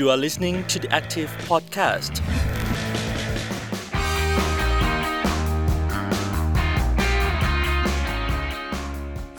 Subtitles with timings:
[0.00, 2.14] You are listening to the Active Podcast.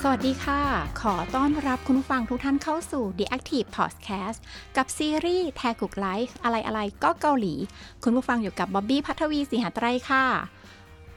[0.01, 0.61] สวัสดีค่ะ
[1.01, 4.39] ขอต้อนรับคุณผู้ฟังทุกท่านเข้าสู่ The Active Podcast
[4.77, 7.55] กับซีรีส์แทกุกไลฟ์อะไรอะไรก็เกาหลี
[8.03, 10.25] คุณผู้ฟังอยู่กับบ๊อบบี้พัทวีสีหาไตรค่ะ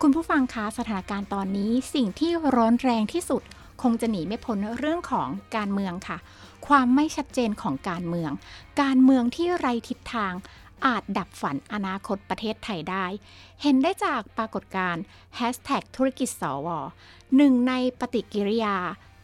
[0.03, 3.43] คุณผู้ฟังคะสถานการณ์ตอนนี้สิ่งที่ร้อนแรงที่สุด
[3.83, 6.19] คงจะหนีไม่พ้นเรื่องของการเมืองค่ะ
[6.67, 8.33] ความไม่ชัดเจนของการเมือง
[8.83, 10.33] การเมืองที่ไรทิศทาง
[10.87, 13.07] อาจดับฝันอนาคตประเทศไทยได้
[13.63, 15.03] เห็นได้จากปรากฏการณ์
[15.39, 16.69] Hashtag ธุรกิจสว
[17.37, 18.77] หนึ่งในปฏิกิริยา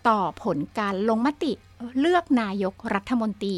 [0.08, 1.52] ต่อผลการลงมติ
[1.98, 3.56] เลือกนายกรัฐมนตรี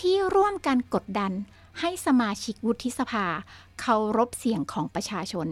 [0.00, 1.32] ที่ร่วมกันกดดัน
[1.80, 3.26] ให้สมาชิกวุฒิสภา
[3.80, 5.46] เคารพเสียงของประชาชน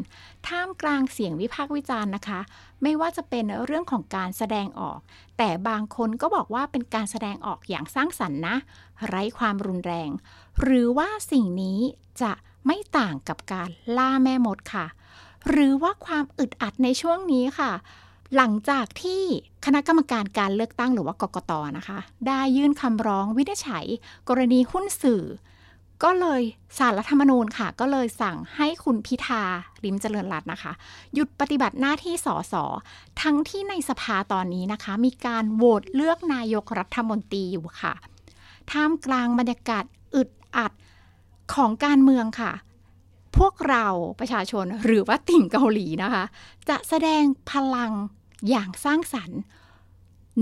[0.49, 2.41] ท่ามกลางเสียงวิพากษ์วิจารณ์นะคะ
[2.83, 4.99] ไม่ว่าจะเป็นเรื่องของการแสดงออก
[5.39, 8.57] แต่บางคนก็บอกว่าเป็นการแสดงออกอย่างสร้างสรรค์นะ
[9.07, 10.11] ไร้ความรุนแรง
[10.63, 11.81] หรือว่าสิ่งนี้
[12.23, 12.33] จะ
[12.67, 14.87] ไม่ต่างกับการล่าแม่มดค่ะ
[15.49, 17.73] หรือว่าความอึดอัดในช่วงนี้ค่ะ
[18.37, 19.23] หลังจากที่
[19.65, 23.87] คณะกรรมการการเลือกตั้งหรือว่ากกตนะคะ ได้ยื่นคำร้องวินิจฉัย
[24.29, 25.23] กรณีหุ้นสื่อ
[26.03, 26.43] ก็เลย
[26.79, 29.43] สารรัฐธรรมนูญค่ะ ก็เลยสั่งให้คุณพิธา
[29.85, 30.73] ริมเจริญรัตน์นะคะ
[31.15, 32.55] หยุดปฏิบัติหน้าที่สส
[33.23, 37.95] ทั้งที่ในสภาตอนนี้นะคะ มีการโหวตเลือกนายกรัฐมนตรีอยู่ค่ะ
[38.71, 39.85] ท่ามกลางบรรยากาศ
[40.15, 40.73] อึดอัด
[41.55, 42.53] ของการเมืองค่ะ
[43.37, 43.87] พวกเรา
[44.21, 46.25] ประชาชนหรือว่าติ่งเกาหลีนะคะ
[46.69, 47.93] จะแสดงพลัง
[48.49, 49.41] อย่างสร้างสรรค์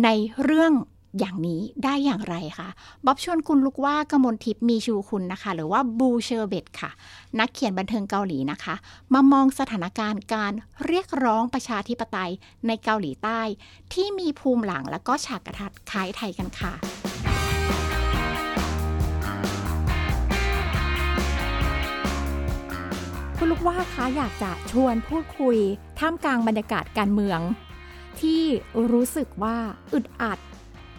[0.04, 0.08] ใน
[0.42, 0.72] เรื่อง
[1.18, 2.68] อย่างนี้ได้อย่างไรคะ
[3.06, 6.90] บ๊อบชวนคุณลูกว่ากมลทิพย์มีชูคุณนะคะ หรือว่าบูเชอร์เบตค่ะ
[7.38, 8.74] นักเขียนบันเทิงเกาหลีนะคะ
[9.12, 10.52] มามองสถานการณ์การ
[10.86, 12.32] เรียกร้องประชาธิปไตย
[12.66, 13.40] ในเกาหลีใต้
[13.92, 16.72] ที่มีภูมิหลังและก็ฉากกระทัดคล้ายไทยกันค่ะ
[23.40, 25.56] คุณลูกว่าคะอยากจะชวนพูดคุย
[25.98, 27.40] ท่ามกลางบรรยากาศการเมือง
[28.20, 28.42] ที่
[28.90, 29.56] รู้สึกว่า
[29.94, 30.38] อึดอัด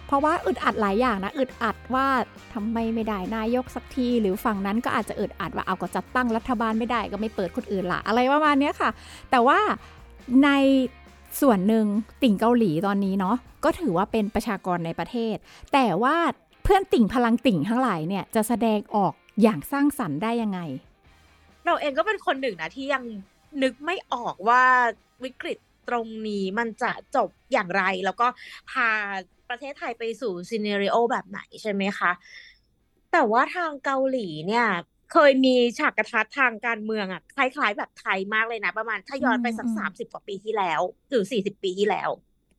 [0.10, 2.08] เพราะว่าอึดอัดหลายอย่างนะอึดอัดว่า
[2.54, 8.90] ทำไมไม่ได้นายกสักที หรือฝั่งนั้นก็อาจจะอึดอัดว่าเอาก็จัดตั้งรัฐบาลไม่ได้ก็ไม่เปิดคนอื่นละอะไรประมาณเนี้ยค่ะ
[9.32, 9.60] แต่ว่า
[10.44, 10.50] ใน
[11.42, 11.86] ส่วนหนึ่ง
[12.22, 15.36] ติ่งเกาหลีตอนนี้เนาะก็ถือว่าเป็นประชากรในประเทศ
[15.74, 16.16] แต่ว่า
[16.64, 20.60] เพื่อนติ่งพลังติ่งทั้งหลายเนี่ยจะแสดงออกอย่างสร้างสรรค์ได้ยังไง
[21.66, 23.04] เราเองก็เป็นคนหนึ่งนะที่ยัง
[23.64, 24.64] นึกไม่ออกว่า
[25.24, 25.58] วิกฤต
[25.90, 28.28] ตรงนี้มันจะจบอย่างไรแล้วก็
[28.72, 28.90] พา
[29.50, 32.12] ประเทศไทยไปสู่ซีเนริโอแบบไหนใช่ไหมคะ
[33.12, 34.68] แต่ว่าทางเกาหลีเนี่ย
[35.14, 42.10] เคยมีฉากกระทัดทางการเมืองอะคล้ายๆ แบบไทยมากเลยนะ ประมาณถ้าย้อนไปสักอืมสามสิบกว่าปีที่แล้ว หรือสี่สิบปีที่แล้ว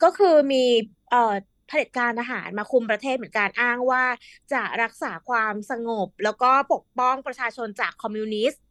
[0.03, 0.65] ก็คือมี
[1.11, 1.35] เอ่อ
[1.69, 4.05] เผด็จการทหารมาคุมประเทศเหมือนกันอ้างว่า
[4.53, 8.63] จะรักษาความสงบ แล้วก็ปกป้องประชาชนจากคอมมิวนิสต์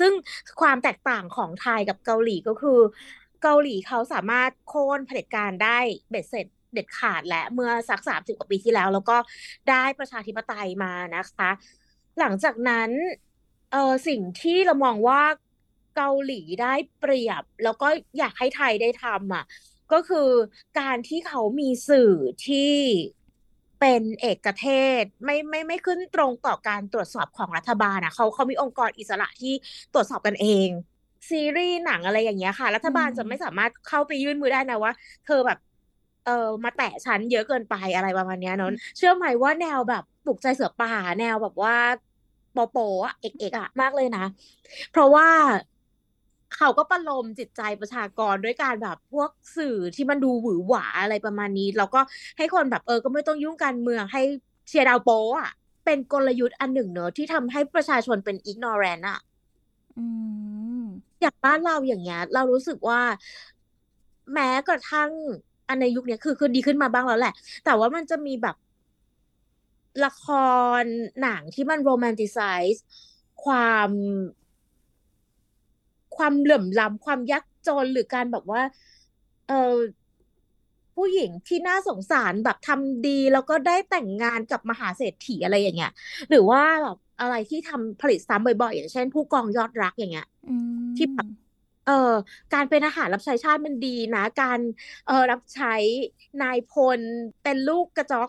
[0.00, 0.12] ซึ่ง
[0.60, 2.80] ความแตกต่างของไทยกับเกาหลีก็คือ
[3.42, 5.78] เกาหลีเขาสามารถโค่นเผด็จการได้
[6.10, 9.16] เบ็ดเสร็จ เด็ดขาดและเมื่อสักสามสิบกว่าปีที่แล้ว แล้วก็
[9.70, 11.50] ได้ประชาธิปไตยมานะคะ
[12.20, 12.90] หลังจากนั้น
[13.72, 15.22] เออสิ่งที่เรามองว่า
[15.96, 17.88] เกาหลีได้เปรียบ แล้วก็
[18.18, 19.44] อยากให้ไทยได้ทำอะ
[19.92, 20.30] ก็คือ
[20.80, 22.12] การที่เขามีสื่อ
[22.46, 22.74] ที่
[23.80, 24.66] เป็นเอกเท
[25.00, 29.54] ศไม่ไม่ไม่ขึ้นตรงต่อการตรวจสอบของรัฐบาลอะเขาเขามีองค์กรอิสระที่
[29.94, 30.68] ตรวจสอบกันเอง
[31.28, 34.92] ซีรีส์หนังอะไรอย่างเงี้ยค่ะ รัฐบาลจะไม่สามารถเข้าไปยื่นมือได้นะว่า
[35.26, 35.58] เธอแบบ
[36.26, 41.76] เออมาแตะฉันเยอะเกินไปอะไรประมาณเนี้ยเนอะเชื่อไหมว่าแนวแบบปลุกใจเสือป่า แนวแบบว่า
[42.52, 44.24] โปโปอะเอกเอกอะมากเลยนะ
[44.90, 45.28] เพราะว่า
[46.56, 52.00] เขาก็ประโลมจิตใจประชากรด้วยการแบบพวกสื่อที่มันดูหวือหวาอะไรประมาณนี้ แล้วก็
[52.38, 54.22] ให้คนแบบเออก็ไม่ต้องยุ่งการเมืองให้
[54.68, 55.50] เชียร์ดาวโปอะ
[55.84, 59.20] เป็นกลยุทธ์อันหนึ่งเนอะที่ทำให้ประชาชนเป็น ignorant อะ
[59.98, 60.06] อื
[60.80, 60.82] ม
[61.20, 63.00] อย่างบ้านเราอย่างเงี้ย เรารู้สึกว่า
[64.32, 65.10] แม้กระทั่ง
[65.70, 68.56] อันในยุคนี้คือคือดีขึ้นมาบ้างแล้วแหละ แต่ว่ามันจะมีแบบ
[70.04, 70.26] ละค
[70.80, 70.82] ร
[71.22, 72.38] หนังที่มันโรแมนติไซ
[72.72, 72.84] ส์
[73.44, 73.90] ความ
[76.16, 78.62] ความเหลื่อมล้ำความยากจนหรือการแบบว่า
[79.48, 79.76] เออ
[80.96, 85.92] ผู้หญิงที่น่าสงสารแบบทำดีแล้วก็ได้แต่งงานกับมหาเศรษฐีอะไรอย่างเงี้ย
[86.30, 90.28] หรือว่าแบบอะไรที่ทำผลิตซ้ำบ่อยๆ อย่างเช่น ผู้กองยอดรักอย่างเงี้ย
[90.96, 91.26] ที่แบบ
[91.90, 92.14] เออ
[92.54, 94.60] การเป็นอาหารรับใช้ชาติมันดีนะ การ
[95.06, 95.74] เออรับใช้
[96.42, 97.00] นายพล
[97.42, 98.28] เป็นลูกกระจอก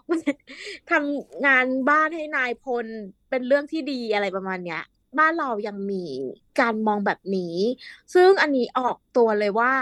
[0.91, 2.85] ทำงานบ้านให้นายพล
[3.29, 4.81] เป็นเรื่องที่ดีอะไรประมาณเนี้ย
[5.19, 6.03] บ้านเรายังมี
[6.59, 7.55] การมองแบบนี้
[8.13, 9.73] ซึ่งอันนี้ออกตัวเลยว่า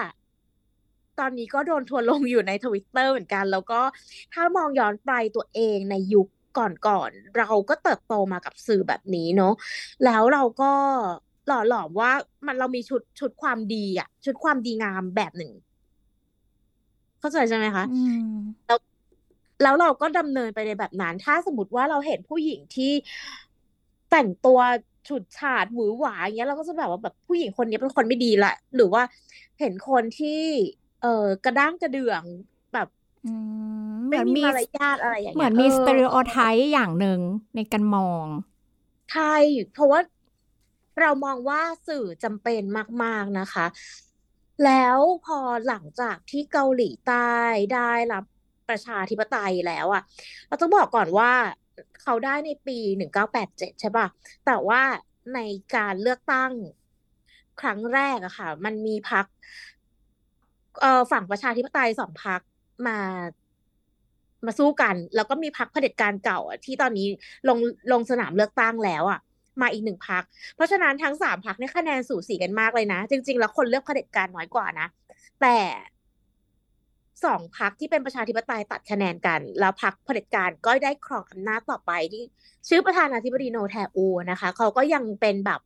[1.19, 3.81] ตอนนี้ก็โดนทัวลงอยู่ในทวิตเตอร์เหมือนกัน แล้วก็
[4.33, 6.27] ถ้ามองย้อนไปตัวเองในยุค
[6.87, 9.53] ก่อนๆเราก็เติบโตมากับสื่อแบบนี้เนาะ
[10.05, 10.73] แล้วเราก็
[11.49, 12.11] หล่อหลอมว่า
[12.47, 15.51] มันเรามีชุดชุดความดีอะชุดความดีงามแบบหนึ่ง
[17.19, 18.19] เข้าใจใช่ไหมคะอืม
[18.67, 18.79] แล้ว
[19.63, 22.91] แล้วเราก็ดำเนินไปในแบบนั้น ถ้าสมมติว่าเราเห็นผู้หญิงที่
[24.09, 24.59] แต่งตัว
[25.07, 29.03] ฉูดฉาดหวือหวาอย่างเงี้ยเราก็จะแบบว่าแบบผู้หญิงคนนี้เป็นคนไม่ดีละ หรือว่า
[29.59, 30.27] เห็นคนที่
[31.01, 31.07] เออ
[31.43, 32.23] กระด้างกระเดื่อง
[32.73, 32.87] แบบ
[33.23, 33.27] อื
[33.91, 37.19] มเหไม่มือนมีมีมารยาทอะไรอย่างเหมืเงี้อยนมีเอสอเตอริโอไทป์อย่างหนึ่ง
[37.55, 38.25] ในการมอง
[39.09, 39.23] ใช่
[39.71, 39.99] เพราะว่า
[41.01, 42.61] เรามองว่าสื่อจำเป็น
[43.03, 43.65] มาก ๆนะคะ
[44.65, 47.33] แล้วพอหลังจากที่เกาหลีใต้
[47.73, 48.23] ได้รับ
[48.69, 50.03] ประชาธิปไตยแล้วอะ
[50.47, 51.31] เราต้องบอกก่อนว่า
[52.01, 54.07] เขาได้ในปีหนึ่งเก้าแปดเจ็ดใช่ป่ะ
[54.45, 54.81] แต่ว่า
[55.35, 55.39] ใน
[55.75, 56.51] การเลือกตั้ง
[57.61, 59.25] ครั้งแรกอะค่ะ มันมีพรรค
[60.81, 62.41] เอ่อฝั่งประชาธิปไตยสองพรรค
[62.87, 62.99] มา
[64.45, 67.07] มาสู้กัน แล้วก็มีพรรคเผด็จการเก่าที่ตอนนี้
[67.49, 67.57] ลง
[67.91, 69.19] ลงสนามเลือกตั้งแล้วอะ
[69.61, 70.23] มาอีกหนึ่งพรรค
[70.55, 74.87] เพราะฉะนั้นทั้งสามพรรคเนี่ยคะแนนสูสีกันมากเลยนะ จริง ๆ แล้วคนเลือกเผด็จการน้อยกว่านะ
[75.41, 75.57] แต่
[77.25, 82.23] สองพรรคที่เป็นประชาธิปไตยตัดคะแนนกัน แล้วพรรคเผด็จการก็ได้ครองอำนาจต่อไปที่
[82.67, 85.59] ชื่อประธานาธิบดีโนแทอูนะคะ เขาก็ยังเป็นแบบ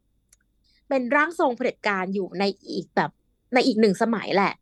[0.89, 3.11] เป็นร่างทรงเผด็จการอยู่ในอีกแบบ
[3.53, 4.53] ในอีกหนึ่งสมัยแหละ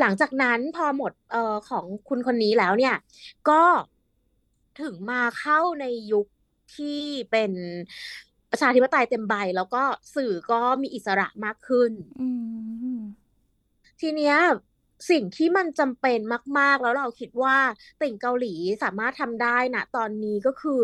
[0.00, 2.94] หลังจากนั้นพอหมดเอ่อของคุณคนนี้แล้วเนี่ย
[3.48, 3.62] ก็
[4.80, 6.26] ถึงมาเข้าในยุค
[6.76, 7.52] ที่เป็น
[8.56, 9.82] ประชาธิปไตยเต็มใบ แล้วก็
[10.16, 12.28] สื่อก็มีอิสระมากขึ้นอื
[12.96, 12.98] ม
[14.00, 14.36] ทีเนี้ย
[15.10, 16.18] สิ่งที่มันจำเป็น
[16.58, 17.56] มาก ๆ แล้วเราคิดว่า
[18.02, 20.80] ติ่งเกาหลีสามารถทำได้นะตอนนี้ก็คือ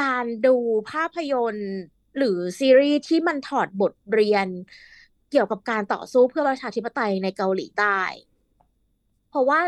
[0.00, 0.56] การดู
[0.90, 1.72] ภาพยนตร์
[2.18, 4.46] หรือซีรีส์ที่มันถอดบทเรียน
[5.30, 8.00] เกี่ยวกับการต่อสู้เพื่อประชาธิปไตยในเกาหลีใต้
[9.30, 9.60] เพราะว่า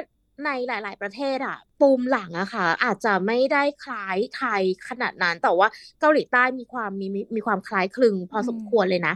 [0.44, 5.68] ในหลาย ๆ ประเทศอะปูมหลังอะค่ะ อาจจะไม่ได้คล้ายไทยขนาดนั้น แต่ว่า
[6.00, 9.14] เกาหลีใต้มีความมีมีมีความคล้ายคลึงพอสมอืมควรเลยนะ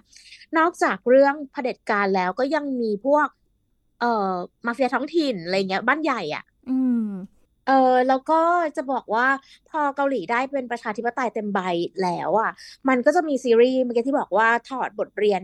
[0.59, 3.29] นอกจากเรื่องเผด็จการแล้วก็ยังมีพวก
[4.01, 4.33] เอ่อ
[4.67, 7.09] มาเฟียท้องถิ่นอะไรเงี้ยบ้านใหญ่อะอืม
[7.67, 8.41] เออแล้วก็
[8.77, 9.27] จะบอกว่า
[9.71, 11.61] พอเกาหลีได้เป็นประชาธิปไตยเต็มใบ
[12.03, 12.51] แล้วอะ
[12.89, 15.41] มันก็จะมีซีรีส์เมื่อกี้ที่บอกว่าถอดบทเรียน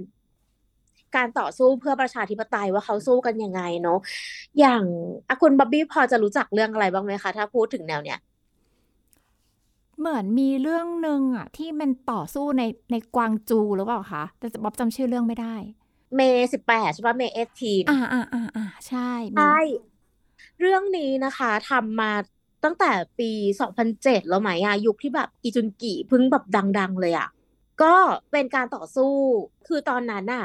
[1.16, 3.98] การต่อสู้เพื่อประชาธิปไตยว่าเขาสู้กันยังไงเนาะ
[4.60, 4.82] อย่าง
[5.28, 8.18] อะคุณบ๊อบบี้พอจะรู้จักเรื่องอะไรบ้างไหมคะ ถ้าพูดถึงแนวเนี้ย
[9.98, 15.54] เหมือนมีเรื่องหนึ่งอะที่มันต่อสู้ในในกวางจูหรือเปล่าคะแต่บ๊อบจำชื่อเรื่องไม่ได้
[16.14, 18.98] เมย์สิบแปดใช่ปะเมย์เอทีนอ่าอ่าอ่าอ่าใช่
[19.38, 19.54] มีใช่
[20.60, 22.12] เรื่องนี้นะคะทำมา
[22.64, 23.30] ตั้งแต่ปี
[23.60, 27.28] สองพันเจ็ดแล้วไหมอะยุคที่แบบอีจุนกิเพิ่งแบบดัง ๆ เลยอะ
[27.82, 27.94] ก็
[28.32, 29.12] เป็นการต่อสู้
[29.68, 30.44] คือตอนนั้นน่ะ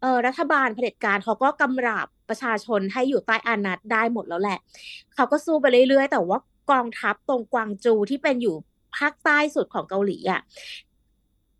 [0.00, 4.58] เออรัฐบาลเผด็จการเขาก็กำราบประชาชนให้อยู่ใต้อานัตได้หมดแล้วแหละ
[5.14, 6.38] เขาก็สู้ไปเรื่อยๆ แต่ว่า
[6.70, 8.54] กองทัพตรงกวางจูที่เป็นอยู่
[8.96, 10.40] ภาคใต้สุดของเกาหลีอะ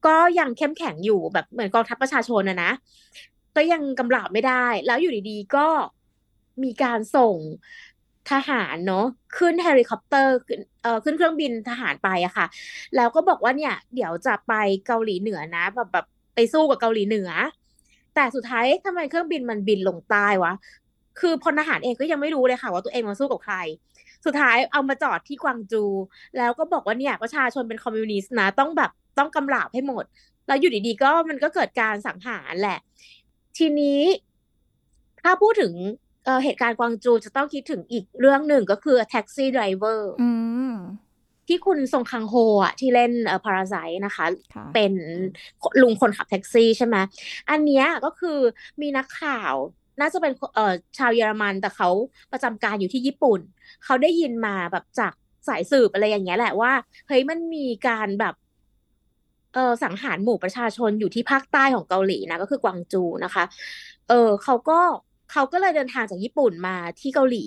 [0.06, 2.72] ก็ยังเข้มแข็งอยู่แบบเหมือนกองทัพประชาชนนะนะ
[3.56, 5.66] ก็ยังกำราบไม่ได้ แล้วอยู่ดีๆก็
[6.62, 7.36] มีการส่ง
[8.30, 12.46] ทหารเนาะขึ้นเฮลิคอปเตอร์ขึ้นเอ่อขึ้นเครื่องบินทหารไปอะค่ะ
[12.96, 14.52] แล้วก็บอกว่าเนี่ย เดี๋ยวจะไป
[14.86, 17.30] เกาหลีเหนือนะแบบแบบไปสู้กับเกาหลีเหนือ
[18.20, 20.52] แต่สุดท้ายทำไมเครื่องบินมันบินลงใต้วะ
[21.20, 23.56] คือพลทหารเองก็ยังไม่รู้เลยค่ะ ว่าตัวเองมาสู้กับใคร
[24.26, 25.84] สุดท้ายเอามาจอดที่กวางจู
[26.38, 30.04] แล้วก็บอกว่าเนี่ยประชาชนเป็นคอมมิวนิสต์นะ ต้องแบบต้องกำราบให้หมด
[30.46, 32.78] แล้วอยู่ดีๆก็มันก็เกิดการสังหารแหละ
[33.58, 34.02] ทีนี้
[35.22, 35.72] ถ้าพูดถึง
[36.24, 40.30] เหตุการณ์กวางจูจะต้องคิดถึงอีกเรื่องหนึ่งก็คือแท็กซี่ไดรเวอร์อื
[41.48, 43.74] ที่คุณซงคังโฮอะที่เล่นเอ่อ Parasite
[44.06, 44.92] นะคะค่ะเป็น
[45.82, 46.96] ลุงคนขับแท็กซี่ใช่ไหม
[47.50, 48.38] อันเนี้ยก็คือ
[48.80, 49.54] มีนักข่าว
[50.00, 51.88] น่าจะเป็นเอ่อชาวเยอรมันแต่เขา
[52.32, 53.40] ประจำการอยู่ที่ญี่ปุ่น
[53.84, 55.12] เขาได้ยินมาแบบจาก
[55.48, 56.72] สายสืบอะไรอย่างเงี้ยแหละว่า
[57.08, 58.34] เฮ้ยมันมีการแบบ
[59.54, 63.44] เออสังหารหมู่ประชาชนอยู่ที่ภาคใต้ของเกาหลีนะก็คือกวางจูนะคะ
[64.08, 64.80] เออเขาก็
[65.32, 67.44] เขาก็เลยเดินทางจากญี่ปุ่นมาที่เกาหลี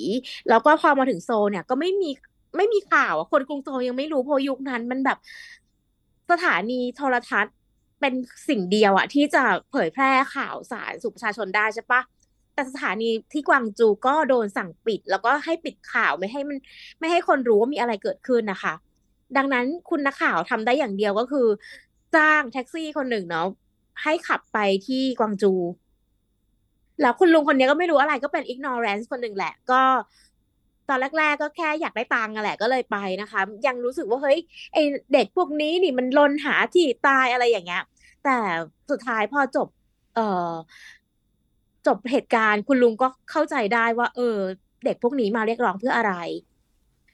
[0.50, 2.10] แล้วก็พอมาถึงโซลเนี่ยก็ไม่มี
[2.58, 5.18] ไม่มีข่าวอะคนกรุงโซลยังไม่รู้เพราะยุคนั้นมันแบบ
[6.32, 7.56] สถานีโทรทัศน์
[8.02, 8.14] เป็น
[8.50, 12.02] สิ่งเดียวอะที่จะเผยแพร่ข่าวสารสู่ประชาชนได้ใช่ปะ
[12.54, 16.58] แต่สถานีที่กวางจูก็โดนสั่งปิด แล้วก็ให้ปิดข่าวไม่ให้มัน
[17.00, 18.74] ไม่ให้คนรู้ว่ามีอะไรเกิดขึ้นนะคะ
[19.38, 21.48] ดังนั้นคุณนักข่าวทำได้อย่างเดียวก็คือ
[22.16, 23.48] จ้างแท็กซี่คนหนึ่งเนาะ
[24.04, 24.58] ให้ขับไป
[24.88, 25.54] ที่กวางจู
[27.02, 29.82] แล้วคุณลุงคนนี้ก็ไม่รู้อะไรก็เป็น ignorance คนหนึ่งแหละ ก็
[30.90, 34.40] ตอนแรกๆก็แค่อยากได้ตังค์อะแหละก็เลยไปนะคะ ยังรู้สึกว่าเฮ้ย
[34.74, 34.78] ไอ
[35.14, 37.84] เด็กพวกนี้นี่มันลนหาที่ตายอะไรอย่างเงี้ย
[38.24, 38.38] แต่
[38.90, 39.68] สุดท้ายพอจบ
[40.16, 40.52] เอ่อ
[41.88, 44.38] จบเหตุการณ์คุณลุงก็เข้าใจได้ว่า เออ
[44.86, 46.14] เด็กพวกนี้มาเรียกร้องเพื่ออะไร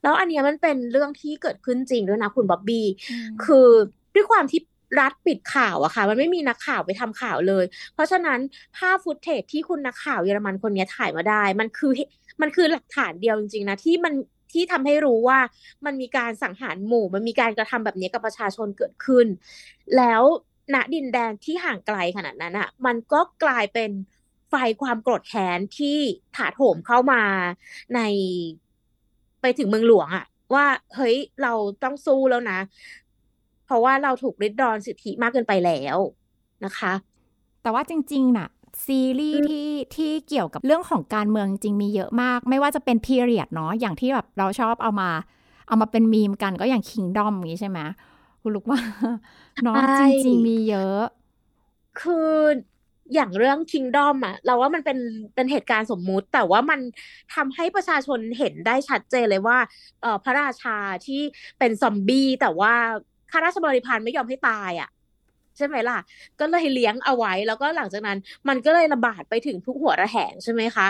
[0.03, 3.69] แล้วอันเนี้ยมันเป็นเรื่องที่เกิดขึ้นจริงด้วยนะคุณบ๊อบบี้อืมคือ
[4.15, 4.61] ด้วยความที่
[4.99, 8.39] รัฐปิดข่าวอะค่ะ มันไม่มีนักข่าวไปทำข่าวเลย เพราะฉะนั้น
[8.77, 11.91] ภาพฟุตเทจที่คุณนักข่าวเยอรมันคนนี้ถ่ายมาได้ มันคือ
[12.41, 14.13] มันคือหลักฐานเดียวจริงๆนะที่มัน
[14.53, 15.39] ที่ทำให้รู้ว่า
[15.85, 19.27] มันมีการสังหารหมู่ มันมีการกระทำแบบนี้กับประชาชนเกิดขึ้น
[19.97, 20.21] แล้ว
[20.73, 23.91] ณดินแดนที่ห่างไกลขนาดนั้นอะมันก็กลายเป็น
[24.49, 25.97] ไฟความโกรธแค้นที่
[26.35, 27.23] ถาโถมเข้ามา
[27.95, 28.01] ใน
[29.41, 30.65] ไปถึงเมืองหลวงอะว่า
[30.95, 31.53] เฮ้ยเรา
[31.83, 32.59] ต้องสู้แล้วนะ
[33.65, 35.97] เพราะว่าเราถูกริดรอนสิทธิมากเกินไปแล้ว
[36.65, 36.93] นะคะ
[37.61, 38.47] แต่ว่าจริงๆน่ะ
[38.85, 45.09] ซีรีส์ที่ที่เกี่ยวกับเรื่องของการเมืองจริงมีเยอะมาก ไม่ว่าจะเป็นพีเรียดเนาะอย่างที่แบบเราชอบเอามา
[45.67, 47.79] เอามาเป็นมีมกันก็อย่างคิงดอมอย่างนี้ใช่ไหม
[48.41, 48.79] คุณลูกว่า
[49.63, 51.03] เนาะใช่จริงๆมีเยอะ
[52.01, 52.31] คือ
[53.13, 54.97] อย่างเรื่อง Kingdom อะเราว่ามันเป็น
[55.35, 56.79] เป็นเหตุการณ์สมมุติ แต่ว่ามัน
[57.35, 59.57] ทำให้ประชาชนเห็นได้ชัดเจนเลยว่า
[60.01, 61.21] เอ่อพระราชาที่
[61.59, 62.73] เป็นซอมบี้แต่ว่า
[63.31, 64.89] ข้าราชบริพารไม่ยอมให้ตายอะ
[65.59, 65.99] ใช่ไหมล่ะ
[66.39, 70.87] ก็เลยเลี้ยงเอาไว้ แล้วก็หลังจากนั้น มันก็เลยระบาดไปถึงทุกหัวระแหงใช่ไหมคะ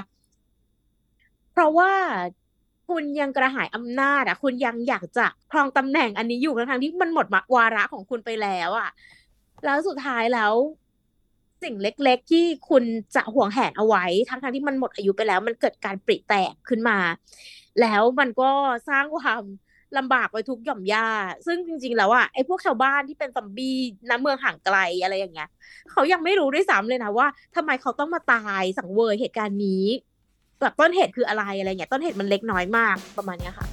[1.51, 1.91] เพราะว่า
[2.89, 8.89] คุณยังกระหายอำนาจอะ คุณยังอยากจะครองตำแหน่งอันนี้อยู่ทั้งๆที่มันหมดวาระของคุณไปแล้วอะ
[9.65, 10.53] แล้วสุดท้ายแล้ว
[11.63, 12.83] สิ่งเล็ก ๆ ที่คุณ
[13.15, 16.97] จะห่วงแหนเอาไว้ ทั้งๆที่มันหมดอายุไปแล้ว มันเกิดการปริแตกขึ้นมา
[17.81, 18.49] แล้วมันก็
[18.89, 19.41] สร้างความ
[19.97, 21.07] ลำบากไปทุกหย่อมย่า
[21.45, 23.77] ซึ่งจริง ๆ แล้วอะไอ้พวกชาวบ้านที่เป็นซอมบี้
[24.09, 25.49] ณเมืองห่างไกลอะไรอย่างเงี้ย
[25.91, 29.85] เขายังไม่รู้ด้วยซ้ำเลยนะว่าทำไมเขาต้องมาตายสังเวยเหตุการณ์นี้
[30.61, 33.67] แบบต้นเหตุคืออะไรอะไรเงี้ย ต้นเหตุมันเล็กน้อยมากประมาณเนี้ยค่ะ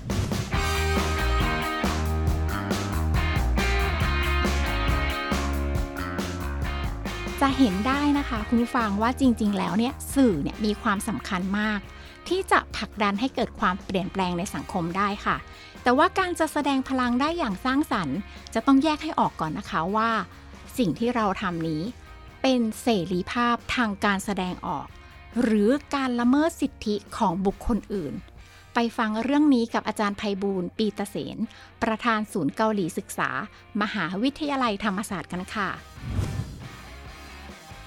[7.40, 11.80] จะเห็นได้นะคะคุณผู้ฟังว่าจริง ๆ แล้วเนี่ยสื่อเนี่ยมีความสำคัญมาก
[12.28, 15.36] ที่จะผลักดันให้เกิดความเปลี่ยนแปลงในสังคมได้ค่ะ
[15.86, 18.18] แต่ว่าการจะแสดงพลังได้อย่างสร้างสรรค์
[18.54, 20.10] จะต้องแยกให้ออกก่อนนะคะว่า
[20.78, 21.82] สิ่งที่เราทำนี้
[22.42, 24.86] เป็นเสรีภาพทางการแสดงออก
[25.42, 28.14] หรือการละเมิดสิทธิของบุคคลอื่น
[28.74, 31.36] ไปฟังเรื่องนี้กับอาจารย์ไพบูลย์ปีเตเสน
[31.82, 33.30] ประธานศูนย์เกาหลีศึกษา
[33.82, 35.68] มหาวิทยาลัยธรรมศาสตร์กันค่ะ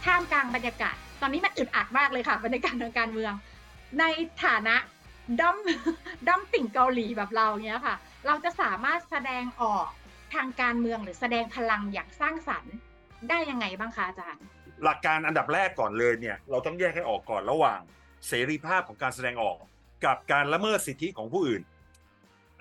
[0.06, 3.34] ท่ามกลางบรรยากาศ ตอนนี้มันอึดอัดมากเลยค่ะบรรยากาศทางการเมือง
[4.00, 4.04] ใน
[4.46, 4.76] ฐานะ
[5.40, 5.58] ด้อม
[6.28, 7.96] ด้อมติ่งเกาหลีแบบเราเนี้ยค่ะ
[8.28, 9.88] เราจะสามารถแสดงออก
[10.36, 12.76] ทางการเมืองหรือแสดงพลังอย่างสร้างสรรค์
[13.30, 14.44] ได้ยังไงบ้างคะอาจารย์
[14.84, 17.80] หลักการอันดับแรกก่อนเลยเนี่ยเราต้องแยกให้ออกก่อนระหว่าง
[18.28, 19.58] เสรีภาพของการแสดงออก
[20.06, 21.62] กับการละเมิดสิทธิของผู้อื่น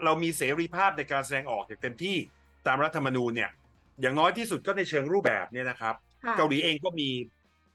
[0.04, 2.16] เรามีเสรีภาพในการแสดงออกอย่างเต็มที่
[2.66, 3.50] ตามรัฐธรรมนูญเนี่ย
[4.00, 5.94] อย่างน้อยที่สุดก็ในเชิงรูปแบบเนี่ยนะครับ
[6.24, 7.08] ค่ะเกาหลีเองก็มี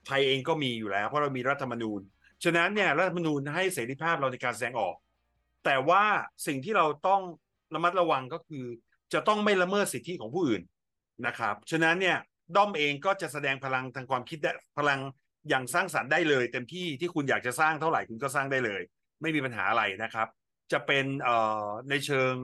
[0.06, 2.00] ไทยเองก็มีอยู่แล้ว เพราะเรามีรัฐธรรมนูญ
[2.44, 4.96] ฉะนั้นเนี่ยรัฐธรรมนูญให้เสรีภาพเราในการแสดงออก
[5.64, 6.04] แต่ว่า
[6.46, 7.22] สิ่งที่เราต้อง
[7.74, 8.64] ระมัดระวังก็คือ
[9.12, 10.62] จะต้องไม่ละเมิดสิทธิของผู้อื่น
[11.26, 12.18] นะครับ ฉะนั้นเนี่ย
[12.56, 15.00] ด้อมเองก็จะแสดงพลังทางความคิดได้พลัง
[15.48, 18.82] อย่างสร้างสรรค์ได้เลย เต็มที่ที่คุณอยากจะสร้างเท่าไหร่คุณก็สร้างได้เลย
[19.22, 20.28] ไม่มีปัญหาอะไรนะครับ
[20.72, 22.34] จะเป็นเอ่อในเชิง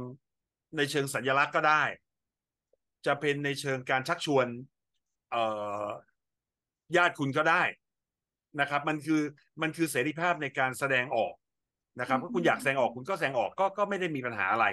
[0.77, 1.83] ในเชิงสัญลักษณ์ก็ได้
[3.07, 4.47] จะเป็นในเชิงการชักชวน
[5.31, 5.45] เอ่
[5.85, 5.87] อ
[6.97, 7.63] ญาติคุณก็ได้
[8.61, 9.23] นะครับ มันคือ
[9.63, 11.35] มันคือเสรีภาพในการแสดงออก
[12.01, 14.67] นะครับอืมถ้าคุณอยากแสดงออกคุณก็แสดงออกก็ก็ไม่ได้มีปัญหาอะไร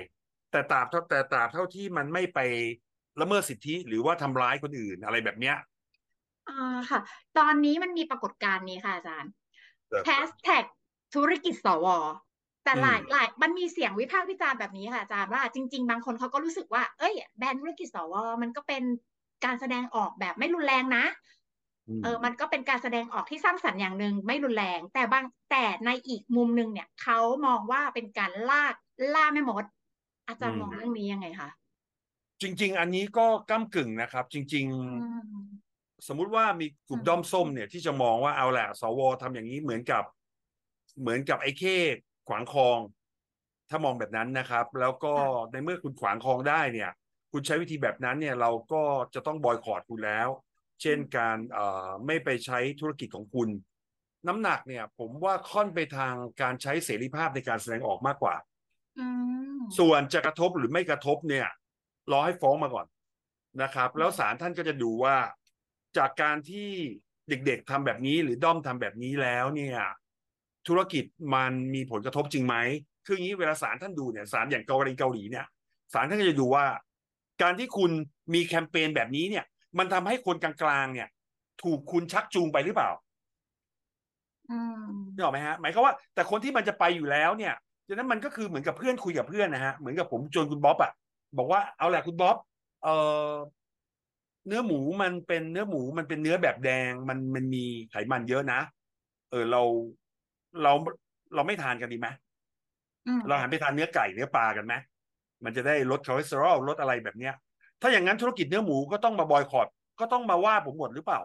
[0.51, 2.39] แต่ตราบเท่าแต่ตราบเท่าที่มันไม่ไป
[3.21, 5.55] ละเมิดสิทธิหรือว่าทำร้ายคนอื่นอะไรแบบเนี้ย
[6.49, 6.99] อ่าค่ะ
[7.37, 9.31] ตอนนี้มันมีปรากฏการณ์นี้ค่ะอาจารย์
[9.91, 10.65] ครับแฮชแท็ก
[11.15, 11.87] ธุรกิจสว
[12.63, 18.83] แต่หลายอืมหลายมันมีเสียงวิพากษ์วิจารณ์แบบนี้ค่ะอาจารย์ว่าจริง ๆ บางคนเขาก็รู้สึกว่า เอ้ย แบนธุรกิจสวมันก็เป็น
[19.45, 21.36] การแสดงออกแบบไม่รุนแรงนะม
[22.03, 28.75] เออมันก็เป็นการแสดงออกที่สร้างสรรค์อย่างหนึ่งไม่รุนแรง แต่บางแต่ในอีกมุมหนึ่งเนี่ยเขามองว่าเป็นการลาก
[29.13, 29.65] ล่าแม่มด
[30.27, 31.49] อาจารย์มองเรื่องนี้ยังไงคะ
[32.41, 34.75] จริง ๆ อันนี้ก็ก้ากึ่งนะครับ จริงอื
[35.41, 40.03] มๆสมมุติว่ามีกลุ่มอืมด้อมส้มเนี่ยที่จะมองว่าเอาแหละสวทำอย่างนี้เหมือนกับ
[40.99, 41.77] เหมือนกับไอ้เข้
[42.27, 42.79] ขวางคลอง
[43.69, 45.13] ถ้ามองแบบนั้นนะครับ แล้วก็
[45.51, 46.91] ในเมื่อคุณขวางคลองได้เนี่ย
[47.31, 50.29] คุณใช้วิธีแบบนั้นเนี่ย เราก็จะต้องบอยคอรดคุณแล้ว
[50.81, 53.49] เช่นการเอ่อไม่ไปใช้ธุรกิจของคุณ
[54.27, 58.35] น้ำหนักเนี่ย ผมว่าค่อนไปทางการใช้เสรีภาพในการแสดงออกมากกว่า
[58.99, 59.07] อื
[59.57, 61.47] มส่วนจะกระทบหรือไม่กระทบเนี่ย
[62.11, 62.87] รอให้ฟ้องมาก่อน
[63.61, 65.15] นะครับ แล้วศาลท่านก็จะดูว่า
[65.97, 66.69] จากการที่
[67.29, 69.79] เด็กๆทำแบบนี้หรือด้อมทำแบบนี้แล้วเนี่ย
[70.67, 71.03] ธุรกิจ
[71.35, 72.55] มันมีผลกระทบจริงไหม
[73.05, 75.45] คืออย่างนี้เวลาศาลท่านดูเนี่ยศาลอย่างเกาหลีเกาหลีเนี่ย
[75.93, 76.65] ศาลท่านก็จะดูว่า
[77.41, 77.91] การที่คุณ
[78.33, 79.45] มีแคมเปญแบบนี้เนี่ย
[79.79, 80.53] มันทำให้คนกลา
[80.83, 81.07] งๆเนี่ย
[81.63, 82.89] ถูกคุณชักจูงไปหรือเปล่า
[84.49, 87.53] อืมนึกออกไหมฮะ หมายความว่า แต่คนที่มันจะไปอยู่แล้วเนี่ย
[87.87, 90.91] ฉะนั้นมันก็คือเหมือนกับเพื่อนคุยกับเพื่อนนะฮะ เหมือนกับผมชวนคุณบ๊อบอะ
[91.37, 92.37] บอกว่าเอาแหละคุณบ๊อบ
[92.83, 92.87] เอ
[93.29, 93.31] อ
[94.47, 98.59] เนื้อหมูมันเป็นเนื้อหมูมันเป็นเนื้อแบบแดงมันมันมีไขมันเยอะนะ
[99.31, 99.61] เออเรา
[100.63, 100.73] เรา
[101.35, 102.07] เราไม่ทานกันดีไหม
[103.07, 104.73] อืมเราหันไปทานเนื้อไก่เนื้อปลากันไหม
[105.43, 107.33] มันจะได้ลดคอเลสเตอรอลลดอะไรแบบเนี้ย
[107.81, 109.67] ถ้าอย่างนั้นธุรกิจเนื้อหมูก็ต้องมาบอยคอต
[109.99, 111.19] ก็ต้องมาว่าผมหมดหรือเปล่า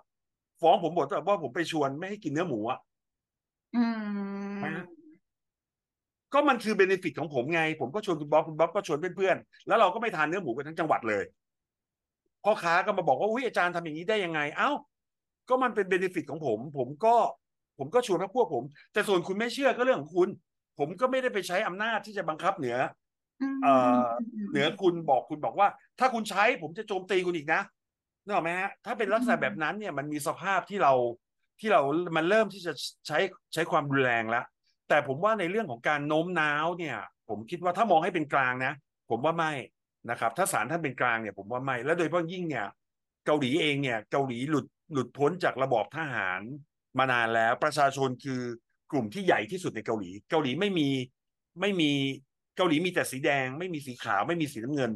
[0.60, 2.78] ฟ้องผมหมดแต่ว่าผมไปชวนไม่ให้กินเนื้อหมูอะ
[3.74, 3.84] อื
[4.62, 4.62] ม
[6.32, 11.24] ก็มันคือเบนฟิตของผมไง ผมก็ชวนคุณบ๊อบคุณบ๊อบก็ชวนเพื่อนๆแล้วเราก็ไม่ทานเนื้อหมูกันทั้งจังหวัดเลย
[12.44, 14.70] พ่อค้าก็มาบอกว่าอุ้ยอาจารย์ทำอย่างนี้ได้ยังไง เอ้า
[15.48, 17.14] ก็มันเป็นเบนฟิตของผม ผมก็
[17.78, 20.28] ผมก็ชวนพวกผม แต่ส่วนคุณไม่เชื่อก็เรื่องของคุณ
[20.78, 22.90] ผมก็ไม่ได้ไปใช้อำนาจที่จะบังคับเหนือเอ่อ
[24.50, 25.68] เหนือคุณบอกคุณบอกว่า
[25.98, 27.62] ถ้าคุณใช้ผมจะโจมตีคุณอีกนะ
[28.24, 30.92] นึกออกไหมฮะถ้าเป็นลักษณะแบบนั้นเนี่ยมันมีสภาพที่เรา
[31.60, 31.80] ที่เรา
[32.16, 32.72] มันเริ่มที่จะ
[33.06, 33.18] ใช้
[33.54, 34.44] ใช้ความรุนแรงแล้ว
[34.88, 36.96] แต่ผมว่าในเรื่องของการโน้มน้าวเนี่ย
[37.28, 38.72] ผมคิดว่าถ้ามองให้เป็นกลางนะ
[39.10, 39.52] ผมว่าไม่
[40.10, 42.66] นะครับ ถ้าศาลท่านเป็นกลางเนี่ยผมว่าไม่และโดยเฉพาะยิ่งเนี่ย
[43.26, 46.40] เกาหลีเองเนี่ย เกาหลีหลุดหลุดพ้นจากระบอบทหาร
[46.98, 48.40] มานานแล้วประชาชนคือ
[48.92, 50.88] กลุ่มที่ใหญ่ที่สุดในเกาหลี เกาหลีไม่มี
[51.60, 51.92] ไม่มี
[52.56, 54.92] เกาหลีมีแต่สีแดง ไม่มีสีขาวไม่มีสีน้ำเงิน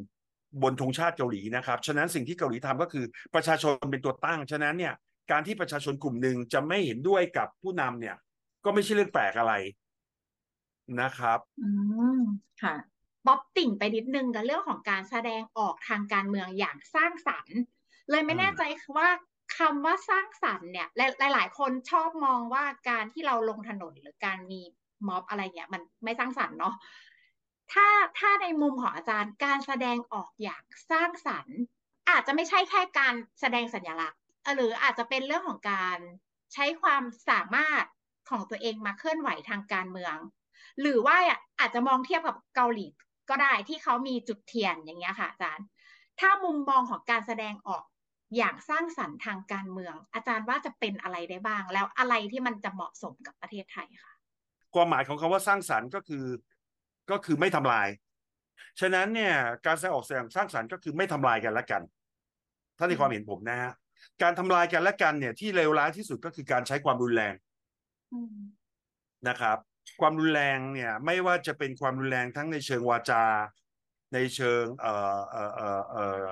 [0.62, 4.94] บนธงชาติเกาหลีนะครับ ฉะนั้นสิ่งที่เกาหลีทำก็คือประชาชนเป็นตัวตั้ง ฉะนั้นเนี่ย
[5.30, 8.16] การที่ประชาชนกลุ่มหนึ่งจะไม่เห็นด้วยกับผู้นำเนี่ย
[8.64, 9.54] ก็ไม่ใช่เรื่องแปลกอะไร
[11.00, 11.68] นะครับ อื
[12.18, 12.20] ม
[12.62, 12.74] ค่ะ
[13.26, 17.58] ป๊อปติ่งไปนิดนึงกับเรื่องของการแสดงออกทางการเมืองอย่างสร้างสรรค์
[18.10, 18.62] เลยไม่แน่ใจ
[18.96, 19.08] ว่า
[19.58, 24.60] คำว่าสร้างสรรค์เนี่ยหลายหลายๆคนชอบมองว่าการที่เราลงถนนหรือการมี
[25.08, 26.74] ม็อบอะไรเนี่ยมันไม่สร้างสรรค์เนาะ
[27.72, 31.58] ถ้าถ้าในมุมของอาจารย์การแสดงออกอย่างสร้างสรรค์
[32.10, 34.20] อาจจะไม่ใช่แค่การแสดงสัญลักษณ์
[34.54, 35.98] หรืออาจจะเป็นเรื่องของการ
[36.54, 37.84] ใช้ความสามารถ
[38.30, 40.16] ของตัวเองมาเคลื่อนไหวทางการเมือง
[40.80, 41.16] หรือว่า
[41.60, 42.86] อาจจะมองเทียบกับเกาหลี
[43.30, 45.66] ก็ได้ที่เขามีจุดเทียนอย่างเงี้ยค่ะอาจารย์
[46.20, 47.84] ถ้ามุมมองของการแสดงออก
[48.36, 54.12] อย่างสร้างสรรค์ทางการเมือง อาจารย์ว่าจะเป็นอะไรได้บ้าง แล้วอะไรที่มันจะเหมาะสมกับประเทศไทยค่ะ
[54.74, 56.24] ความหมายของคำว่าสร้างสรรค์ก็คือ
[57.10, 57.88] ก็คือไม่ทำลาย
[58.80, 59.34] ฉะนั้นเนี่ย
[59.66, 61.82] การแสดงออกแสดงสร้างสรรค์ก็คือไม่ทำลายกันและกัน
[62.78, 63.72] ถ้าในความเห็นผมนะฮะ
[64.22, 67.34] การทำลายกันและกันเนี่ย ที่เลวร้ายที่สุดก็คือการใช้ความรุนแรง
[69.28, 69.58] นะครับ
[70.00, 73.24] ความรุนแรงเนี่ย ไม่ว่าจะเป็นความรุนแรงทั้งในเชิงวาจา
[74.14, 76.26] ในเชิง เอ่อเอ่อเอ่อเอ่อ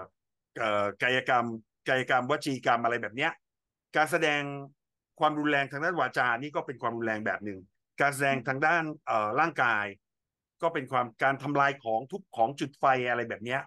[0.59, 1.45] เอ่อกายกรรม
[1.89, 3.33] กายกรรมวจีกรรมอะไรแบบเนี้ย
[3.97, 4.41] การแสดง
[5.21, 7.61] ความรุนแรงทางด้านวาจานี่ก็เป็นความรุนแรงแบบหนึ่ง
[8.01, 9.85] การแสดงทางด้านเอ่อร่างกาย
[10.65, 13.61] ก็เป็นความการทำลายของทุบของจุดไฟอะไรแบบเนี้ย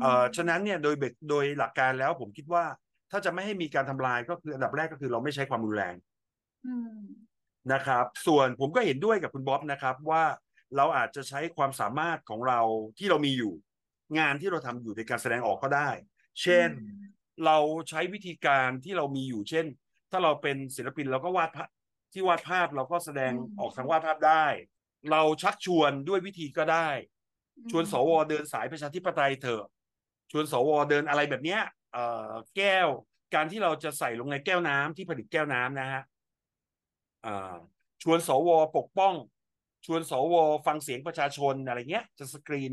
[0.00, 2.64] เอ่อฉะนั้นเนี่ยโดยเบกโดยหลักการแล้วผมคิดว่า
[3.10, 5.94] ถ้าจะไม่ให้มีการทำลายก็คืออันดับแรกก็คือเราไม่ใช้ความรุนแรง
[6.66, 6.98] อืม
[7.72, 10.24] นะครับ ส่วนผมก็เห็นด้วยกับคุณบ๊อบนะครับว่า
[10.76, 12.60] เราอาจจะใช้ความสามารถของเรา
[12.98, 13.52] ที่เรามีอยู่
[14.18, 15.90] งานที่เราทำอยู่ในการแสดงออกก็ได้
[16.42, 16.68] เช่น
[17.44, 19.66] เราใช้วิธีการที่เรามีอยู่ เช่น
[20.10, 21.68] ถ้าเราเป็นศิลปินเราก็วาดภาพ
[22.12, 24.46] ที่วาดภาพเราก็แสดงอืมออกทางวาดภาพได้
[25.10, 26.88] เราชักชวนด้วยวิธีก็ได้
[27.70, 29.64] ชวนสวเดินสายประชาธิปไตยเถอะ
[30.32, 31.60] ชวนสวเดินอะไรแบบเนี้ย
[31.92, 32.88] เอ่อแก้ว
[33.34, 36.02] การที่เราจะใส่ลงในแก้วน้ำที่ผลิตแก้วน้ำนะฮะ
[37.26, 37.56] อ่า
[38.02, 39.14] ชวนสวปกป้อง
[39.86, 40.34] ชวนสว
[40.66, 42.72] ฟังเสียงประชาชนอะไรเงี้ย จะสกรีน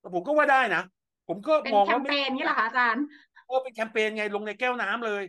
[0.00, 0.82] แล้วผมก็ว่าได้นะ
[1.28, 3.04] ผมก็เป็นมองแคว่ามเปไม่ญนี่เหรอคะอาจารย์
[3.46, 5.22] โอ้เป็นแคมเปญไงลงในแก้วน้ำเลย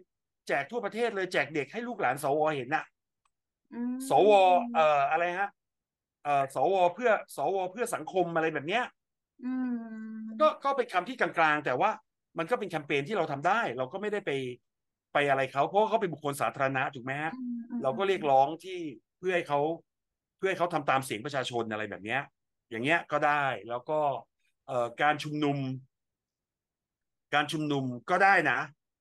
[0.47, 2.85] แจกทั่วประเทศเลยแจกเด็กให้ลูกหลานสวเห็นน่ะ
[3.73, 4.31] อืมสว
[4.73, 5.49] เอ่ออะไรฮะ
[6.25, 8.83] เอ่อสวเพื่อสวเพื่อสังคมอะไรแบบเนี้ย
[9.45, 9.53] อื
[10.21, 11.89] มก็ก็เป็นคำที่กลางๆ แต่ว่า
[12.37, 14.31] มันก็เป็นแคมเปญที่เราทำได้ เราก็ไม่ได้ไป
[15.13, 18.79] ไปอะไรเขาเพราะว่าเขาเป็นบุคคลสาธารณะถูกไหมฮะอืมอืมเราก็เรียกร้องที่
[19.19, 19.59] เพื่อให้เขา
[20.37, 22.21] เพื่อให้เขาทำตามเสียงประชาชนอะไรแบบเนี้ย
[22.69, 23.99] อย่างเงี้ยก็ได้แล้วก็
[24.67, 25.57] เอ่อการชุมนุม
[27.33, 28.59] การชุมนุมก็ได้นะ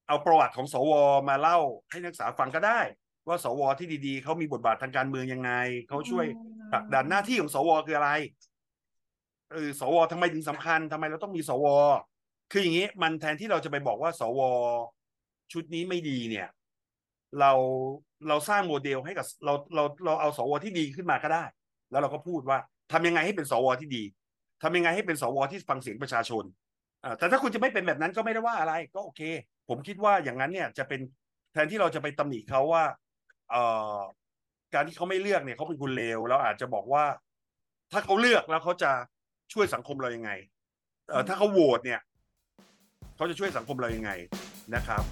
[0.09, 0.93] เอาประวัติของสว
[1.29, 1.59] มาเล่า
[1.91, 2.81] ให้นักศึกษาฟังก็ได้
[3.29, 5.51] ว่าสวที่ดีๆเขามีบทบาททางการเมืองยังไง
[5.89, 6.27] เขาช่วย
[6.73, 8.11] ผลักดันหน้าที่ของสวคืออะไร
[9.53, 11.67] เออสวทำไมถึงสำคัญทำไมเราต้องมีสว
[12.53, 14.41] คืออย่างนี้ มันแทนที่เราจะไปบอกว่า สว
[15.53, 16.49] ชุดนี้ไม่ดีเนี่ย
[17.41, 17.53] เรา
[18.29, 21.45] เราสร้างโมเดลให้กับเราเราเราเอาสวที่ดีขึ้นมาก็ได้
[21.91, 22.59] แล้วเราก็พูดว่า
[22.93, 24.03] ทำยังไงให้เป็นสวที่ดี
[24.63, 26.45] ทำยังไงให้เป็นสวที่ฟังเสียงประชาชน
[27.05, 29.23] อ่าแต่ถ้าคุณจะไม่เป็นแบบนั้นก็ไม่ได้ว่าอะไร ก็โอเค
[29.69, 31.01] ผมคิดว่าอย่างนั้นเนี่ยจะเป็น
[31.53, 32.85] แทนที่เราจะไปตำหนิเขาว่า
[33.55, 33.99] เอ่อ
[34.75, 37.05] การที่เขาไม่เลือกเนี่ยเขาเป็นคนเลวเราอาจจะบอกว่า
[37.93, 38.91] ถ้าเขาเลือกแล้วเขาจะ
[39.53, 40.31] ช่วยสังคมเรายังไง
[41.11, 42.01] เอ่อถ้าเขาโหวตเนี่ย
[43.17, 44.11] เขาจะช่วยสังคมเรายังไง
[44.75, 45.03] นะครับ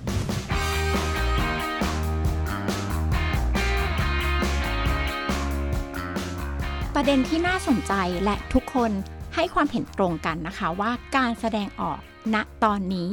[6.94, 7.92] ประเด็นที่น่าสนใจ
[8.24, 8.90] และทุกคน
[9.35, 11.98] ให้ความเห็นตรงกันนะคะว่าการแสดงออก
[12.35, 13.09] ณตอนนี้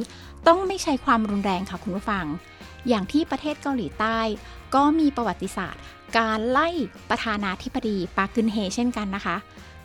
[0.46, 2.24] ต้องไม่ใช้ความรุนแรงค่ะคุณผู้ฟัง
[2.88, 4.18] อย่างที่ประเทศเกาหลีใต้
[4.74, 5.82] ก็มีประวัติศาสตร์
[6.18, 6.68] การไล่
[7.10, 9.36] ประธานาธิบดีปากึนเฮเช่นกันนะคะ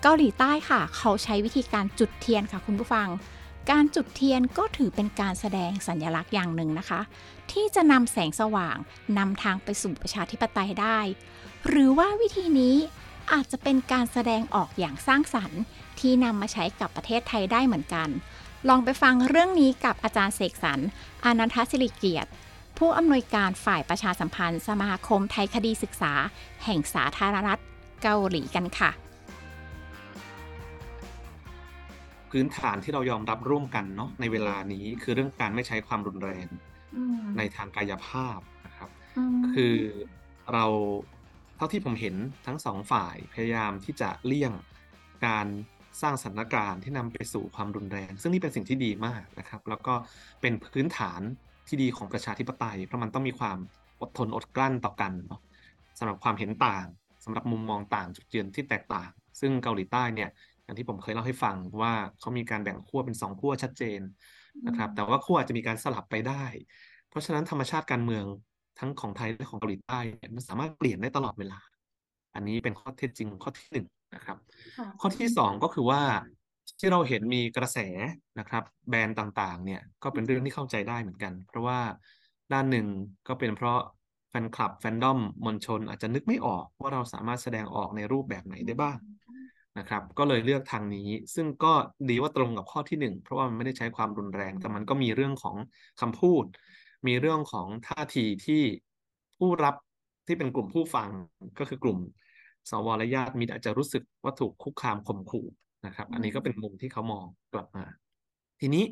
[0.01, 3.07] เกาหลีใต้ค่ะ เขาใช้วิธีการจุดเทียนค่ะคุณผู้ฟัง
[3.71, 7.01] การจุดเทียนก็ถือเป็นการแสดงสัญลักษณ์อย่างหนึ่งนะคะ
[7.51, 8.77] ที่จะนำแสงสว่าง
[9.17, 10.99] นำทางไปสู่ประชาธิปไตยได้
[11.67, 12.75] หรือว่าวิธีนี้
[13.31, 15.61] อาจจะเป็นการแสดงออกอย่างสร้างสรรค์
[15.99, 18.09] ที่นำมาใช้กับประเทศไทยได้เหมือนกัน
[18.69, 20.79] ลองไปฟังเรื่องนี้กับอาจารย์เสกสรร
[21.25, 22.29] อานันทศิริเกียรติ
[22.77, 26.13] ผู้อำนวยการฝ่ายประชาสัมพันธ์ สมาคมไทยคดีศึกษา
[26.65, 27.61] แห่งสาธารณรัฐ
[28.03, 28.91] เกาหลีกันค่ะ
[32.31, 36.47] พื้นฐานที่เรายอมรับร่วมกันเนาะในเวลานี้คือเรื่องการไม่ใช้ความรุนแรง
[36.95, 38.89] อืมในทางกายภาพนะครับ
[39.35, 39.75] มคือ
[40.53, 40.65] เรา
[41.57, 44.53] เท่าที่ผมเห็นทั้งสองฝ่ายพยายามที่จะเลี่ยง
[45.27, 45.47] การ
[46.01, 49.93] สร้างสถานการณ์ที่นำไปสู่ความรุนแรง ซึ่งนี่เป็นสิ่งที่ดีมากนะครับ แล้วก็
[50.41, 51.21] เป็นพื้นฐาน
[51.67, 53.57] ที่ดีของประชาธิปไตย เพราะมันต้องมีความ
[54.01, 55.41] อดทนอดกลั้นต่อกันเนาะ
[55.99, 56.85] สำหรับความเห็นต่าง
[57.25, 60.29] สำหรับมุมมองต่างจุดยืนที่แตกต่าง ซึ่งเกาหลีใต้เนี่ย
[60.63, 64.01] อย่างที่ผมเคยเล่าให้ฟังว่าเขามีการแบ่งขั้วเป็นสองขั้วชัดเจน
[64.67, 66.43] นะครับ แต่ว่าขั้วอาจจะมีการสลับไปได้
[67.09, 68.25] เพราะฉะนั้นธรรมชาติการเมือง
[68.79, 71.59] ทั้งของไทยและของเกาหลีใต้เนี่ยมันสามารถเปลี่ยนได้ตลอดเวลา
[72.35, 74.37] อันนี้เป็นข้อเท็จจริงข้อที่หนึ่งนะครับ
[74.77, 76.01] ค่ะข้อที่สองก็คือว่า
[76.79, 77.77] ที่เราเห็นมีกระแส
[78.39, 81.79] นะครับ แบรนด์ต่างๆ เนี่ยก็เป็นเรื่องที่เข้าใจได้เหมือนกัน เพราะว่า
[82.53, 82.87] ด้านหนึ่ง
[83.27, 83.79] ก็เป็นเพราะ
[84.29, 88.97] แฟนคลับแฟนดอมมวลชนอาจจะนึกไม่ออกว่าเราสามารถแสดงออกในรูปแบบไหนได้บ้าง
[89.79, 91.73] นะครับ ก็เลยเลือกทางนี้ซึ่งก็
[92.09, 95.55] ดีว่าตรงกับข้อที่หนึ่งเพราะว่ามันไม่ได้ใช้ความรุนแรง แต่มันก็มีเรื่องของ
[96.01, 96.45] คำพูด
[97.07, 98.61] มีเรื่องของท่าทีที่
[99.37, 99.75] ผู้รับ
[100.27, 101.09] ที่เป็นกลุ่มผู้ฟัง
[101.59, 101.97] ก็คือกลุ่ม
[102.69, 105.47] สวและญาติมิตรอาจจะรู้สึกว่าถูกคุกคามข่มขู่
[105.85, 107.85] นะครับ อันนี้ก็เป็นมุมที่เขามองกลับมา
[108.61, 108.83] ทีนี้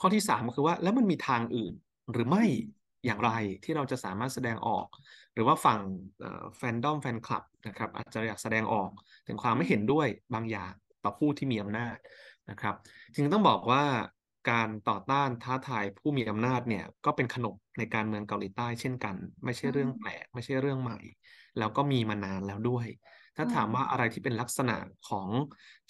[0.00, 1.74] ข้อที่สามก็คือว่าแล้วมันมีทางอื่น
[2.12, 2.44] หรือไม่
[3.06, 3.30] อย่างไร
[3.64, 4.86] ที่เราจะสามารถแสดงออก
[5.34, 5.80] หรือว่าฝั่ง
[6.56, 8.90] แฟนดอมแฟนคลับนะครับอาจจะอยากแสดงออก
[9.26, 10.72] ถึงความไม่เห็นด้วยบางอย่าง
[11.04, 11.96] ต่อผู้ที่มีอำนาจ
[12.50, 12.74] นะครับ
[13.12, 13.84] จริงๆต้องบอกว่า
[14.50, 20.98] การต่อต้านท้าทายผู้มีอำนาจเนี่ยก็เป็นขนบในการเมืองเกาหลีใต้เช่นกัน ไม่ใช่เรื่องแปลกไม่ใช่เรื่องใหม่
[21.58, 22.86] แล้วก็มีมานานแล้วด้วย
[23.36, 24.76] ถ้าถามว่าอะไรที่เป็นลักษณะ
[25.08, 25.28] ของ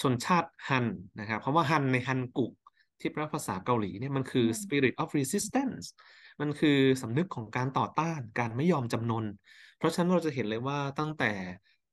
[0.01, 0.87] ชนชาติฮัน
[1.21, 2.53] นะครับเพราะว่าฮันในฮันกุก
[3.01, 5.85] ที่แปลภาษาเกาหลีเนี่ยมันคือ spirit of resistance
[6.41, 9.25] มันคือสำนึกของการต่อต้านการไม่ยอมจำนน
[9.79, 11.33] เพราะฉะนั้นเราจะเห็นเลยว่าตั้งแต่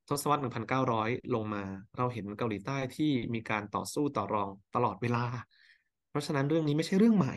[0.10, 0.42] ทศวรรษ
[0.86, 1.64] 1900 ลงมา
[1.98, 5.26] เราเห็นเกาหลีใต้ที่มีการต่อสู้ต่อรองตลอดเวลา
[6.10, 7.36] เพราะฉะนั้นเรื่องนี้ไม่ใช่เรื่องใหม่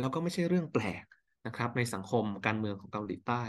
[0.00, 1.04] แล้วก็ไม่ใช่เรื่องแปลก
[1.46, 3.42] นะครับ ในสังคมการเมืองของเกาหลีใต้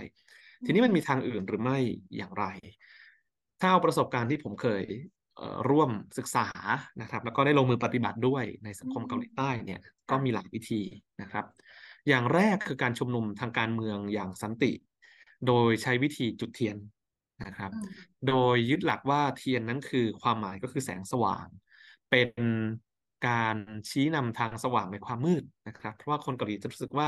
[0.66, 1.78] ทีนี้มันมีทางอื่นหรือไม่
[2.18, 2.46] อย่างไร
[3.60, 4.84] ถ้าเอาประสบการณ์ที่ผมเคย
[5.38, 6.48] เอ่อร่วมศึกษา
[7.02, 10.82] นะครับ แล้วก็ได้ลงมือปฏิบัติด้วยในสังคมเกาหลีใต้เนี่ยก็มีหลายวิธี
[11.22, 11.46] นะครับ
[12.08, 14.72] อย่างแรกคือการชุมนุมทางการเมืองอย่างสันติ
[15.48, 16.78] โดยใช้วิธีจุดเทียน
[17.46, 17.90] นะครับอืม
[18.28, 21.48] โดยยึดหลักว่าเทียนนั้นคือความหมายก็คือแสงสว่าง
[22.10, 22.30] เป็น
[23.28, 23.56] การ
[23.90, 27.08] ชี้นำทางสว่างในความมืดนะครับ เพราะว่าคนเกาหลีจะรู้สึกว่า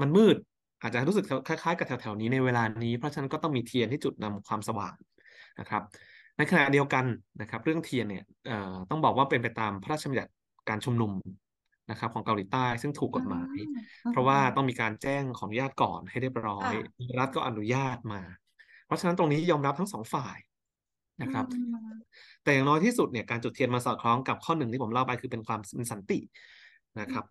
[0.00, 0.36] มันมืด
[0.82, 4.94] อาจจะรู้สึกคล้ายๆ กับแถวๆนี้ในเวลานี้ เพราะฉะนั้นก็ต้องมีเทียนที่จุดนำความสว่าง
[5.60, 5.82] นะครับ
[6.36, 7.04] ในขณะเดียวกัน
[7.40, 10.32] นะครับ เรื่องเทียนเนี่ยเอ่อต้องบอกว่าเป็นไปตามพระราชบัญญัติ
[10.68, 11.12] การชุมนุม
[11.90, 13.56] นะครับของเกาหลีใต้ซึ่งถูกกฎหมาย
[14.04, 16.72] อืมเพราะว่าต้องมีการแจ้งขออนุญาตก่อนให้เรียบร้อย
[17.18, 18.22] รัฐก็อนุญาตมา
[18.86, 20.36] เพราะฉะนั้นตรงนี้ยอมรับทั้งสองฝ่าย
[21.22, 21.96] นะครับอืม
[22.42, 26.18] แต่อย่างน้อยที่สุดเนี่ยการจุดเทียนมาสอดคล้องกับข้อหนึ่งที่ผมเล่าไปคือเป็นความเป็นสันติ
[27.00, 27.24] นะครับ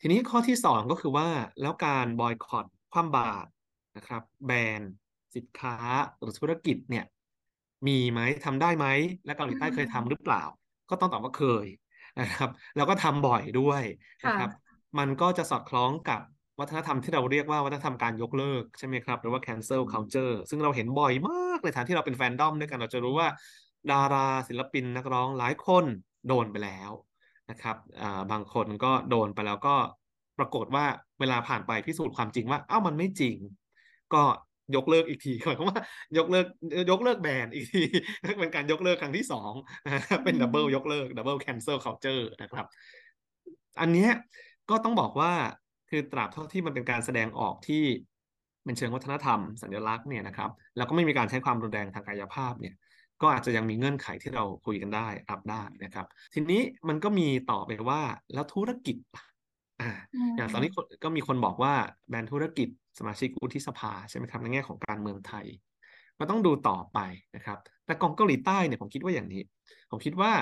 [0.00, 1.28] ทีนี้ข้อที่สองก็คือว่า
[1.60, 3.48] แล้วการบอยคอตคว่ำบาตร
[3.96, 4.80] นะครับ แบน
[5.34, 5.76] สินค้า
[6.20, 7.04] หรือธุรกิจเนี่ย
[7.86, 8.86] มีไหมทำได้ไหม
[9.24, 10.42] และเกาหลีใต้เคยทำหรือเปล่า
[10.90, 11.66] ก็ต้องตอบว่าเคย
[12.20, 13.82] นะครับแล้วก็ทำบ่อยด้วย
[14.26, 14.50] นะครับ
[14.98, 16.20] มันก็จะสอดคล้องกับ
[16.60, 23.28] วัฒนธรรมที่เราเรียกว่าวัฒนธรรมการยกเลิกใช่ไหมครับ หรือว่า cancel culture ซึ่งเราเห็นบ่อยมากในฐานที่เราเป็นแฟนดอมด้วยกันเราจะรู้ว่า
[23.90, 25.84] ดาราศิลปินนักร้องหลายคน
[26.28, 26.90] โดนไปแล้ว
[27.50, 29.76] นะครับอ่าบางคนก็โดนไปแล้วก็
[30.38, 30.84] ปรากฏว่า
[31.20, 33.36] เวลาผ่านไปพิสูจน์ความจริงว่าอ้าวมันไม่จริง
[34.14, 34.22] ก็
[34.76, 35.80] ยกเลิกอีกทีหมายความว่า
[36.18, 36.46] ยกเลิก
[36.90, 37.82] ยกเลิกแบนอีกที
[38.40, 39.52] เป็นการยกเลิกครั้งที่สอง
[39.86, 42.66] นะครับเป็น double ยกเลิก double cancel culture นะครับ
[43.80, 44.10] อันเนี้ย
[44.70, 45.32] ก็ต้องบอกว่า
[45.90, 47.84] คือตราบเท่าที่มันเป็นการแสดงออกที่
[48.64, 52.74] เป็นเชิงวัฒนธรรม สัญลักษณ์เนี่ยนะครับ แล้วก็ไม่มีการใช้ความรุนแรงทางกายภาพเนี่ย
[53.22, 58.02] ก็อาจจะยังมีเงื่อนไขที่เราคุยกันได้รับได้นะครับ ทีนี้มันก็มีต่อไปว่า
[58.34, 59.24] แล้วธุรกิจล่ะ
[59.80, 59.90] อ่า
[60.36, 61.74] อย่างตอนนี้คนก็มีคนบอกว่า
[62.08, 65.46] แบรนด์ธุรกิจ สมาชิกวุฒิสภาใช่ไหมครับในแง่ของการเมืองไทย
[66.18, 66.98] ก็ต้องดูต่อไป
[67.36, 69.42] นะครับ แต่ของเกาหลีใต้เนี่ยผมคิดว่าอย่างนี้
[69.90, 70.32] ผมคิดว่า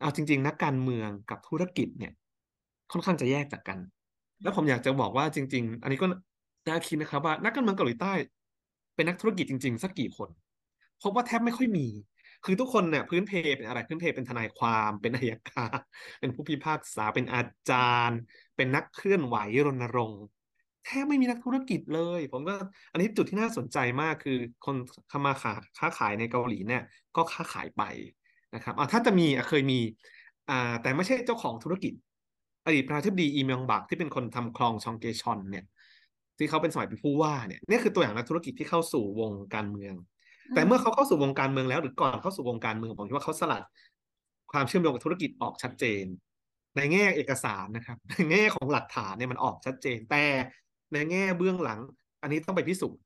[0.00, 2.12] เอาจริง ๆ นักการเมืองกับธุรกิจเนี่ย
[2.92, 3.78] ค่อนข้างจะแยกจากกัน
[4.42, 6.06] แล้วผมอยากจะบอกว่าจริง ๆ อันนี้ก็
[6.68, 8.12] น่าคิดนะครับว่านักการเมืองเกาหลีใต้
[8.94, 10.28] เป็นนักธุรกิจจริง ๆ สักกี่คน
[11.02, 11.86] พบว่าแทบไม่ค่อยมี
[12.44, 15.78] คือทุกคนเนี่ยพื้นเพเป็นอะไรพื้นเพเป็นทนายความเป็นอัยการ
[16.20, 18.18] เป็นผู้พิพากษาเป็นอาจารย์
[18.56, 20.22] เป็นนักเคลื่อนไหวรณรงค์
[20.88, 22.54] แทบไม่มีนักธุรกิจเลย ผมก็
[22.92, 24.76] อันนี้จุดที่น่าสนใจมากคือคน
[25.12, 26.82] ทำมาค้าค้าขายในเกาหลีเนี่ย
[27.16, 27.82] ก็ค้าขายไป
[28.54, 29.80] นะครับอ่าถ้าจะมีอะเคยมี
[30.50, 31.92] อ่าแต่ไม่ใช่เจ้าของธุรกิจ
[32.66, 35.64] อดีตประธานาธิบดีอีเมยองบักที่เป็นคนทำคลองชองเกชอนเนี่ย
[36.38, 39.94] ที่เขาเป็นสมัยเป็นผู้ว่าเนี่ยนี่คือตัวอย่างนักธุรกิจที่เข้าสู่วงการเมือง
[40.54, 43.62] แต่เมื่อเขาเข้าสู่วงการเมืองแล้ว หรือก่อนเข้าสู่วงการเมืองผมคิดว่าเขาสลัด
[44.52, 46.04] ความเชื่อมโยงกับธุรกิจออกชัดเจน
[46.76, 50.24] ในแง่เอกสารนะครับในแง่ของหลักฐานเนี่ยมันออกชัดเจน แต่
[50.92, 51.80] ในแง่เบื้องหลัง
[52.22, 53.00] อันนี้ต้องไปพิสูจน์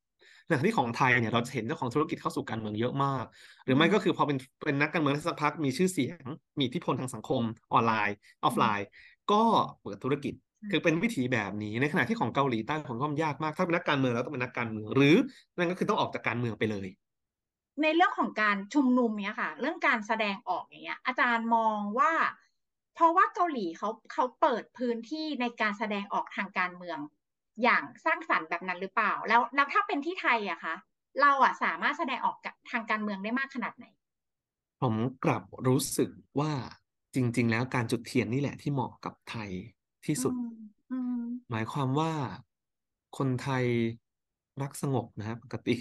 [0.48, 3.24] อย่างที่ของไทยเนี่ยเราจะเห็นเจ้าของธุรกิจเข้าสู่การเมืองเยอะมาก
[3.64, 6.24] หรือไม่ก็คือพอเป็นเป็นนักการเมืองสักพักมีชื่อเสียง
[6.58, 7.42] มีอิทธิพลทางสังคม
[7.72, 8.86] ออนไลน์ ออฟไลน์
[9.32, 9.42] ก็
[9.82, 10.34] เปิดธุรกิจ
[10.70, 15.16] คือเป็นวิถีแบบนี้ในขณะที่ของเกาหลีใต้ผมก็ยากมาก ถ้าเป็นนักการเมืองแล้วต้องเป็นนักการเมือง หรือ
[15.56, 16.88] นั่นก็คือต้องออกจากการเมืองไปเลย
[17.82, 22.12] ในเรื่องของการชุมนุมเนี้ยค่ะ เรื่องการแสดงออกอย่างเงี้ย อาจารย์มองว่า
[22.94, 26.98] เพราะว่าเกาหลีเขาเขาเปิดพื้นที่ในการแสดงออกทางการเมือง
[27.62, 30.74] อย่างสร้างสรรค์แบบนั้นหรือเปล่า แล้วแล้วถ้าเป็นที่ไทยอะคะ
[31.20, 33.86] เราอะสามารถแสดงออกกับทางการเมืองได้มากขนาดไหน
[34.80, 36.10] ผมกลับรู้สึก
[36.40, 36.52] ว่า
[37.14, 39.50] จริง ๆ แล้วการจุดเทียนนี่แหละที่เหมาะกับไทย
[40.06, 40.46] ที่สุดอืม
[40.90, 42.12] อืมหมายความว่า
[43.16, 43.66] คนไทย
[44.62, 45.74] รักสงบนะครับปกติ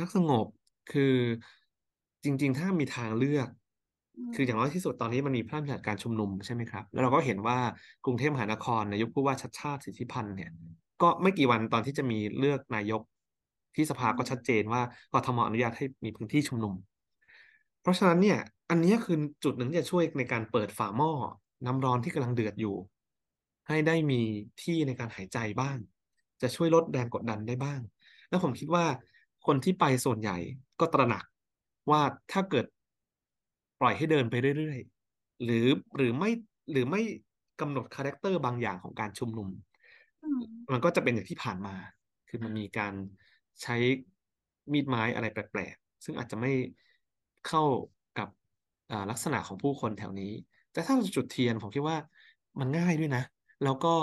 [0.00, 0.46] รักสงบ
[0.92, 1.14] คือ
[2.24, 3.48] จริง ๆ ถ้ามีทางเลือก
[4.34, 7.58] คืออย่างน้อยที่สุดตอนนี้มันมีพระราชบัญญัติการชุมนุมใช่ไหมครับ แล้วเราก็เห็นว่า
[8.04, 10.50] กรุงเทพมหานครในยุคผู้ว่าชัดชาติสิทธิพันธ์เนี่ย
[11.02, 13.02] ก็ไม่กี่วันตอนที่จะมีเลือกนายก
[13.74, 14.82] ที่สภาก็ชัดเจนว่า
[15.14, 16.74] กทมอนุญาตให้มีพื้นที่ชุมนุม
[17.82, 18.38] เพราะฉะนั้นเนี่ย
[18.70, 21.12] อันนี้คือจุดหนึ่งที่จะช่วยในการเปิดฝาหม้อ
[21.66, 22.76] น้ำร้อนที่กำลังเดือดอยู่
[23.68, 24.20] ให้ได้มี
[24.62, 25.76] ที่ในการหายใจบ้าง
[26.42, 27.80] จะช่วยลดแรงกดดันได้บ้าง
[28.28, 28.84] แล้วผมคิดว่า
[29.46, 30.38] คนที่ไปส่วนใหญ่
[30.80, 31.24] ก็ตระหนัก
[31.90, 32.02] ว่า
[32.32, 32.66] ถ้าเกิด
[33.80, 36.30] ปล่อยให้เดินไปเรื่อยๆ หรือหรือไม่
[36.72, 37.00] หรือไม่
[37.60, 39.48] กำหนด character บางอย่างของการชุมนุม
[40.22, 40.40] อืม
[40.72, 41.74] มันก็จะเป็นอย่างที่ผ่านมา
[42.28, 42.94] คือมันมีการ
[43.62, 43.76] ใช้
[44.72, 46.52] มีดไม้อะไรแปลกๆ ซึ่งอาจจะไม่
[47.46, 47.62] เข้า
[48.18, 48.28] กับ
[48.90, 50.32] อ่าลักษณะของผู้คนแถวนี้
[50.72, 51.98] แต่ถ้าเราจุดเทียนผมคิดว่า
[52.60, 53.24] มันง่ายด้วยนะ
[53.64, 53.94] แล้วก็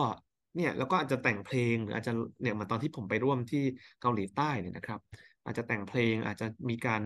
[0.56, 3.64] เนี่ยแล้วก็อาจจะแต่งเพลงหรืออาจจะเนี่ยเหมือนตอนที่ผมไปร่วมที่
[4.02, 5.00] เกาหลีใต้เนี่ยนะครับ
[5.46, 7.02] อาจจะแต่งเพลงอาจจะมีการ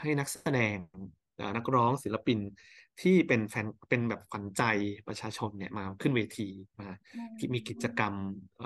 [0.00, 1.25] ให้นักแสดงอ่า
[1.56, 2.38] นักร้องศิลปิน
[3.00, 4.62] ที่เป็นแฟนเป็นแบบขวัญใจ
[5.08, 6.48] ประชาชนเนี่ยมาขึ้นเวที
[6.80, 6.88] มา
[7.38, 8.14] ที่มีกิจกรรม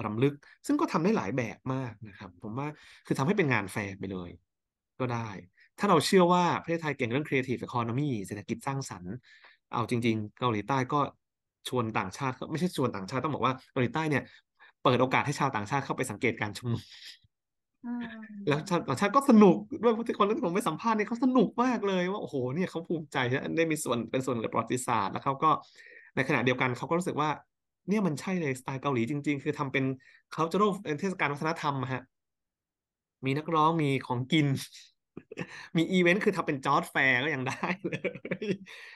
[0.04, 0.34] รำลึก
[0.66, 2.68] ซึ่งก็ทำได้หลายแบบมากนะครับ ผมว่า
[3.06, 4.30] คือทำให้เป็นงานแฟร์ไปเลย
[5.00, 5.28] ก็ได้
[5.78, 9.14] ถ้าเราเชื่อว่าประเทศไทยเก่งเรื่อง creative economy เศรษฐกิจสร้างสรรค์
[9.72, 11.00] เอาจริง ๆ เกาหลีใต้ก็
[11.68, 14.22] ชวนต่างชาติ ไม่ใช่ชวนต่างชาติต้องบอกว่าเกาหลีใต้เนี่ย
[14.82, 16.82] เปิดโอกาสให้ชาวต่างชาติเข้าไปสังเกตการชุมนุม
[17.19, 17.19] อืม
[18.48, 18.60] แล้ว
[19.00, 25.50] ชาติก็สนุกด้วยทุกคนที่ผมไปสัมภาษณ์เนี่ยเขาสนุกมากเลยว่าโอ้โหเนี่ยเขาภูมิใจที่ได้มีส่วนเป็นส่วนในประวัติศาสตร์แล้วเขาก็
[26.16, 27.30] ในขณะเดียวกันเขาก็รู้สึกว่า
[27.88, 29.84] เนี่ยมันใช่เลยสไตล์เกาหลีจริง ๆ คือทำเป็น
[30.34, 32.02] cultural เป็นเทศกาลวัฒนธรรมฮะ
[33.24, 34.46] มีนักร้องมีของกิน
[35.76, 38.00] มีอีเวนต์คือทำเป็น Jodd Fairs ก็ยังได้เลย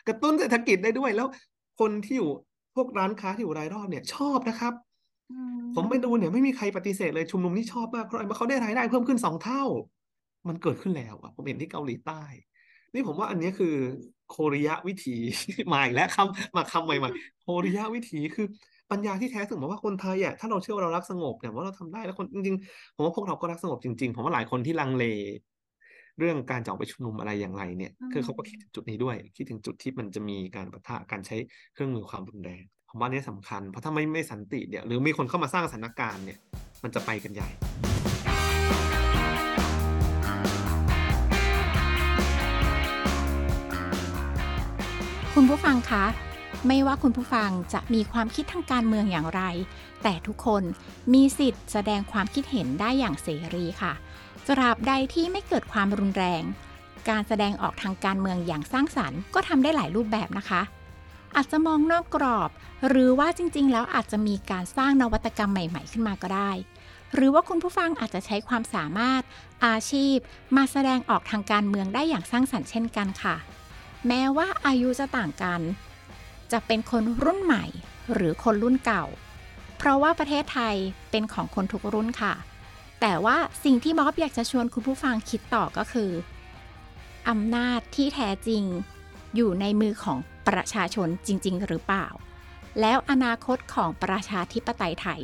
[0.09, 1.29] กระตุ้นเศรษฐกิจได้ด้วยแล้ว
[1.81, 2.31] คนที่อยู่
[2.75, 4.75] พวกร้านค้าที่อยู่รายรอบเนี่ย ชอบนะครับ
[5.31, 9.63] อืม ผมไปดูเนี่ยไม่มีใครปฏิเสธเลยชุมนุมนี่ชอบมากเพราะอะไรเพราะเขาได้รายได้เพิ่มขึ้นสองเท่า
[10.49, 12.23] มันเกิดขึ้นแล้วอะผมเห็นที่เกาหลีใต้
[12.95, 13.75] นี่ผมว่าอันนี้คือ
[14.31, 15.17] โคริยะวิถี
[15.73, 18.47] มาอีกแล้วคำมาคำใหม่ๆโคริยะวิถีคือ
[18.91, 25.05] ปัญญาที่แท้ถึงบอกว่าคนไทยอะถ้าเราเชื่อว่าเรารักสงบเนี่ยว่าเราทำได้แล้วคนจริงๆผมว่าพวกเราก็รักสงบจริงๆผมว่าหลายคนที่ลังเล
[26.19, 31.37] เรื่องการจะออกไปชุมนุมอะไรอย่างไรเนี่ยคือเขาก็คิดถึงจุดนี้ด้วย คิดถึงจุดที่มันจะมีการปะทะการใช้
[31.75, 32.65] เครื่องมือความรุนแรง
[32.97, 36.39] ผมว่าอันนี้สำคัญ เพราะถ้าไม่ไม่สันติเนี่ยหรือมีคนเข้ามาสร้างสถานการณ์เนี่ย
[36.83, 37.49] มันจะไปกันใหญ่
[45.35, 46.05] คุณผู้ฟังคะ
[46.67, 49.43] ไม่ว่าคุณผู้ฟังจะมีความคิดทางการเมืองอย่างไร
[50.03, 50.63] แต่ทุกคน
[51.15, 53.93] มีสิทธิ์แสดงความคิดเห็นได้อย่างเสรีค่ะ
[54.49, 56.43] ตราบใดที่ไม่เกิดความรุนแรง
[57.09, 60.63] การแสดงออกทางการเมืองอย่างสร้างสรรค์ก็ทำได้หลายรูปแบบนะคะ
[61.37, 62.51] อาจจะมองนอกกรอบ
[62.89, 66.51] หรือว่าจริง ๆ แล้วอาจจะมีการสร้างนวัตกรรมใหม่ ๆ ขึ้นมาก็ได้
[67.15, 69.23] หรือว่าคุณผู้ฟังอาจจะใช้ความสามารถ
[69.67, 70.17] อาชีพ
[70.57, 73.37] มาแสดงออกทางการเมืองได้อย่างสร้างสรรค์เช่นกันค่ะ
[74.07, 75.61] แม้ว่าอายุจะต่างกัน
[76.53, 77.65] จะเป็นคนรุ่นใหม่
[78.13, 79.05] หรือคนรุ่นเก่า
[79.79, 80.75] เพราะว่าประเทศไทย
[81.11, 82.35] เป็นของคนทุกรุ่นค่ะ
[83.01, 86.11] แต่ว่าสิ่งที่บ๊อบอยากจะชวนคุณผู้ฟังคิดต่อก็คือ
[87.29, 88.65] อำนาจที่แท้จริง
[89.35, 90.19] อยู่ในมือของ
[90.49, 92.07] ประชาชนจริง ๆ หรือเปล่า
[92.81, 95.21] แล้วอนาคตของประชาธิปไตยไทย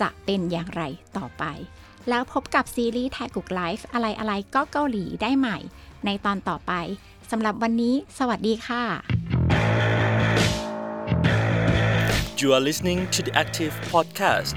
[0.00, 0.82] จะเป็นอย่างไร
[1.16, 1.44] ต่อไป
[2.08, 5.58] แล้วพบกับซีรีส์แทกุกไลฟ์อะไรๆก็เกาหลีได้ใหม่
[6.06, 6.72] ในตอนต่อไป
[7.30, 8.82] สำหรับวันนี้ สวัสดีค่ะ
[12.40, 14.56] You are listening to the Active Podcast.